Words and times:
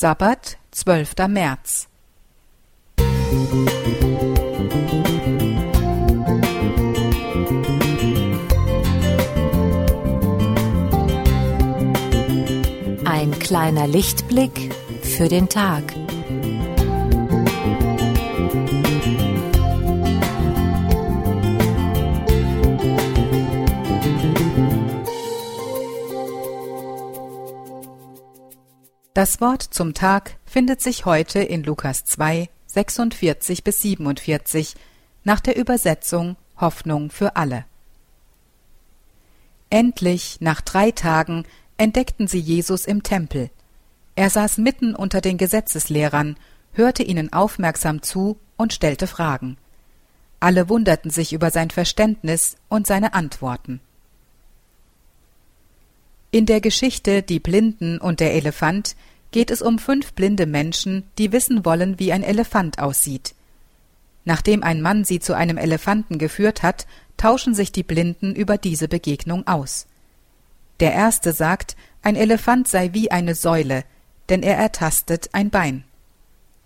Sabbat, 0.00 0.58
12. 0.70 1.26
März. 1.26 1.88
Ein 13.04 13.36
kleiner 13.40 13.88
Lichtblick 13.88 14.72
für 15.02 15.28
den 15.28 15.48
Tag. 15.48 15.82
Das 29.18 29.40
Wort 29.40 29.62
zum 29.62 29.94
Tag 29.94 30.36
findet 30.46 30.80
sich 30.80 31.04
heute 31.04 31.40
in 31.40 31.64
Lukas 31.64 32.04
2, 32.04 32.48
46 32.68 33.64
bis 33.64 33.82
47 33.82 34.76
nach 35.24 35.40
der 35.40 35.56
Übersetzung 35.56 36.36
Hoffnung 36.56 37.10
für 37.10 37.34
alle. 37.34 37.64
Endlich, 39.70 40.36
nach 40.38 40.60
drei 40.60 40.92
Tagen, 40.92 41.46
entdeckten 41.78 42.28
sie 42.28 42.38
Jesus 42.38 42.86
im 42.86 43.02
Tempel. 43.02 43.50
Er 44.14 44.30
saß 44.30 44.58
mitten 44.58 44.94
unter 44.94 45.20
den 45.20 45.36
Gesetzeslehrern, 45.36 46.36
hörte 46.74 47.02
ihnen 47.02 47.32
aufmerksam 47.32 48.02
zu 48.02 48.38
und 48.56 48.72
stellte 48.72 49.08
Fragen. 49.08 49.56
Alle 50.38 50.68
wunderten 50.68 51.10
sich 51.10 51.32
über 51.32 51.50
sein 51.50 51.70
Verständnis 51.70 52.56
und 52.68 52.86
seine 52.86 53.14
Antworten. 53.14 53.80
In 56.30 56.44
der 56.44 56.60
Geschichte 56.60 57.22
Die 57.22 57.40
Blinden 57.40 57.98
und 57.98 58.20
der 58.20 58.34
Elefant 58.34 58.96
geht 59.30 59.50
es 59.50 59.62
um 59.62 59.78
fünf 59.78 60.12
blinde 60.12 60.44
Menschen, 60.44 61.04
die 61.16 61.32
wissen 61.32 61.64
wollen, 61.64 61.98
wie 61.98 62.12
ein 62.12 62.22
Elefant 62.22 62.78
aussieht. 62.80 63.34
Nachdem 64.26 64.62
ein 64.62 64.82
Mann 64.82 65.04
sie 65.04 65.20
zu 65.20 65.34
einem 65.34 65.56
Elefanten 65.56 66.18
geführt 66.18 66.62
hat, 66.62 66.86
tauschen 67.16 67.54
sich 67.54 67.72
die 67.72 67.82
Blinden 67.82 68.34
über 68.34 68.58
diese 68.58 68.88
Begegnung 68.88 69.46
aus. 69.46 69.86
Der 70.80 70.92
erste 70.92 71.32
sagt, 71.32 71.76
ein 72.02 72.14
Elefant 72.14 72.68
sei 72.68 72.90
wie 72.92 73.10
eine 73.10 73.34
Säule, 73.34 73.84
denn 74.28 74.42
er 74.42 74.58
ertastet 74.58 75.30
ein 75.32 75.48
Bein. 75.48 75.84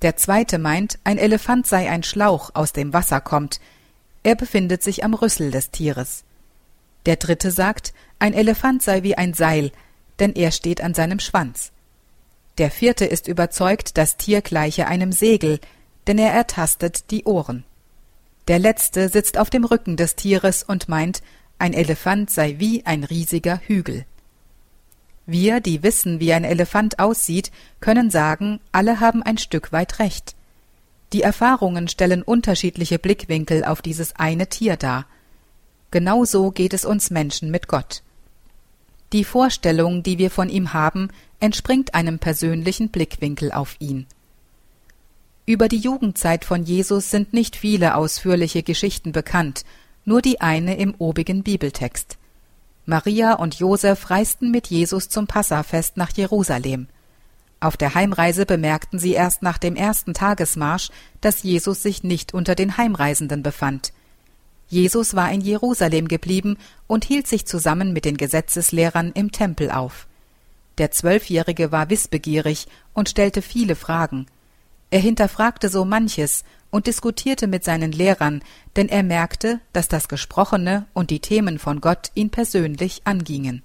Der 0.03 0.17
zweite 0.17 0.59
meint, 0.59 0.99
ein 1.05 1.19
Elefant 1.19 1.69
sei 1.69 1.89
ein 1.89 2.03
Schlauch, 2.03 2.51
aus 2.55 2.73
dem 2.73 2.93
Wasser 2.93 3.21
kommt. 3.21 3.61
Er 4.25 4.35
befindet 4.35 4.83
sich 4.83 5.05
am 5.05 5.15
Rüssel 5.15 5.53
des 5.53 5.71
Tieres. 5.71 6.25
Der 7.07 7.17
dritte 7.17 7.51
sagt, 7.51 7.93
ein 8.19 8.35
Elefant 8.35 8.83
sei 8.83 9.03
wie 9.03 9.17
ein 9.17 9.35
Seil, 9.35 9.73
denn 10.19 10.35
er 10.35 10.53
steht 10.53 10.81
an 10.81 10.95
seinem 10.95 11.19
Schwanz. 11.19 11.73
Der 12.59 12.71
vierte 12.71 13.05
ist 13.05 13.29
überzeugt, 13.29 13.97
das 13.97 14.17
Tier 14.17 14.43
gleiche 14.43 14.87
einem 14.87 15.13
Segel, 15.13 15.59
denn 16.07 16.19
er 16.19 16.33
ertastet 16.33 17.11
die 17.11 17.25
Ohren. 17.25 17.65
Der 18.49 18.59
letzte 18.59 19.09
sitzt 19.09 19.39
auf 19.39 19.51
dem 19.51 19.65
Rücken 19.65 19.97
des 19.97 20.17
Tieres 20.17 20.63
und 20.63 20.89
meint, 20.89 21.23
ein 21.59 21.73
Elefant 21.73 22.31
sei 22.31 22.57
wie 22.59 22.85
ein 22.85 23.05
riesiger 23.05 23.61
Hügel. 23.67 24.05
Wir, 25.27 25.61
die 25.61 25.83
wissen, 25.85 26.19
wie 26.19 26.33
ein 26.33 26.45
Elefant 26.45 26.99
aussieht, 26.99 27.53
können 27.81 28.11
sagen, 28.11 28.59
alle 28.73 28.99
haben 28.99 29.23
ein 29.23 29.39
Stück 29.39 29.73
weit 29.73 30.01
recht. 30.01 30.35
Die 31.13 31.23
Erfahrungen 31.23 31.89
stellen 31.89 32.23
unterschiedliche 32.23 32.99
Blickwinkel 32.99 33.65
auf 33.65 33.83
dieses 33.83 34.17
eine 34.17 34.49
Tier 34.49 34.77
dar. 34.77 35.07
Genauso 35.93 36.51
geht 36.51 36.73
es 36.73 36.85
uns 36.87 37.11
Menschen 37.11 37.51
mit 37.51 37.69
Gott. 37.69 38.03
Die 39.13 39.25
Vorstellung, 39.25 40.03
die 40.03 40.17
wir 40.17 40.31
von 40.31 40.49
ihm 40.49 40.73
haben, 40.73 41.11
entspringt 41.39 41.95
einem 41.95 42.19
persönlichen 42.19 42.89
Blickwinkel 42.89 43.53
auf 43.53 43.77
ihn. 43.79 44.07
Über 45.45 45.69
die 45.69 45.77
Jugendzeit 45.77 46.47
von 46.47 46.65
Jesus 46.65 47.11
sind 47.11 47.35
nicht 47.35 47.57
viele 47.57 47.95
ausführliche 47.95 48.63
Geschichten 48.63 49.13
bekannt, 49.13 49.67
nur 50.07 50.23
die 50.23 50.41
eine 50.41 50.79
im 50.79 50.95
obigen 50.97 51.43
Bibeltext. 51.43 52.17
Maria 52.87 53.35
und 53.35 53.57
Josef 53.57 54.09
reisten 54.09 54.51
mit 54.51 54.69
Jesus 54.69 55.11
zum 55.11 55.27
Passafest 55.27 55.99
nach 55.99 56.11
Jerusalem. 56.17 56.89
Auf 57.61 57.77
der 57.77 57.95
Heimreise 57.95 58.47
bemerkten 58.47 58.99
sie 58.99 59.13
erst 59.13 59.43
nach 59.43 59.59
dem 59.59 59.77
ersten 59.77 60.15
Tagesmarsch, 60.15 60.89
dass 61.21 61.43
Jesus 61.43 61.83
sich 61.83 62.03
nicht 62.03 62.33
unter 62.33 62.55
den 62.55 62.79
Heimreisenden 62.79 63.43
befand. 63.43 63.93
Jesus 64.73 65.15
war 65.15 65.31
in 65.31 65.43
Jerusalem 65.43 66.09
geblieben 66.09 66.57
und 66.87 67.05
hielt 67.05 67.27
sich 67.27 67.45
zusammen 67.45 67.93
mit 67.93 68.07
den 68.07 68.17
Gesetzeslehrern 68.17 69.13
im 69.13 69.31
Tempel 69.31 69.71
auf. 69.71 70.07
Der 70.79 70.91
Zwölfjährige 70.91 71.73
war 71.73 71.91
wissbegierig 71.91 72.69
und 72.95 73.11
stellte 73.11 73.43
viele 73.43 73.77
Fragen. 73.77 74.29
Er 74.89 75.01
hinterfragte 75.01 75.69
so 75.69 75.85
manches 75.85 76.45
und 76.71 76.87
diskutierte 76.87 77.49
mit 77.49 77.65
seinen 77.65 77.93
Lehrern, 77.93 78.43
denn 78.75 78.89
er 78.89 79.03
merkte, 79.03 79.61
dass 79.75 79.89
das 79.89 80.09
Gesprochene 80.09 80.87
und 80.95 81.11
die 81.11 81.21
Themen 81.21 81.59
von 81.59 81.83
Gott 81.83 82.11
ihn 82.15 82.31
persönlich 82.31 83.03
angingen. 83.05 83.63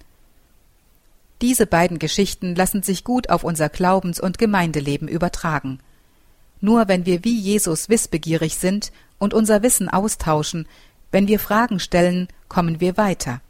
Diese 1.42 1.68
beiden 1.68 2.00
Geschichten 2.00 2.54
lassen 2.54 2.84
sich 2.84 3.06
gut 3.06 3.30
auf 3.30 3.46
unser 3.46 3.70
Glaubens- 3.70 4.20
und 4.20 4.38
Gemeindeleben 4.38 5.08
übertragen. 5.08 5.80
Nur 6.60 6.90
wenn 6.90 7.06
wir 7.06 7.24
wie 7.24 7.40
Jesus 7.40 7.88
wissbegierig 7.88 8.58
sind 8.58 8.92
und 9.20 9.34
unser 9.34 9.64
Wissen 9.64 9.88
austauschen, 9.88 10.68
wenn 11.18 11.28
wir 11.28 11.40
Fragen 11.40 11.80
stellen, 11.80 12.28
kommen 12.48 12.80
wir 12.80 12.96
weiter. 12.96 13.42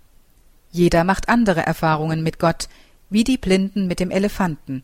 Jeder 0.72 1.04
macht 1.04 1.28
andere 1.28 1.66
Erfahrungen 1.66 2.24
mit 2.24 2.40
Gott, 2.40 2.70
wie 3.10 3.26
die 3.26 3.38
Blinden 3.38 3.88
mit 3.88 4.00
dem 4.00 4.10
Elefanten, 4.10 4.84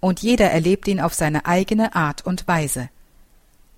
und 0.00 0.18
jeder 0.18 0.50
erlebt 0.50 0.88
ihn 0.88 0.98
auf 0.98 1.14
seine 1.14 1.46
eigene 1.46 1.94
Art 1.94 2.26
und 2.26 2.48
Weise. 2.48 2.88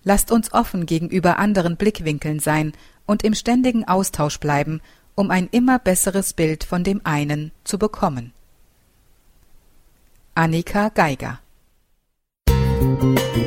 Lasst 0.04 0.32
uns 0.32 0.54
offen 0.54 0.86
gegenüber 0.86 1.38
anderen 1.38 1.76
Blickwinkeln 1.76 2.40
sein 2.40 2.72
und 3.04 3.24
im 3.24 3.34
ständigen 3.34 3.86
Austausch 3.86 4.40
bleiben, 4.40 4.80
um 5.14 5.30
ein 5.30 5.48
immer 5.52 5.78
besseres 5.78 6.32
Bild 6.32 6.64
von 6.64 6.82
dem 6.82 7.02
einen 7.04 7.52
zu 7.62 7.78
bekommen. 7.78 8.32
Annika 10.34 10.88
Geiger 10.88 11.40
Musik 12.48 13.45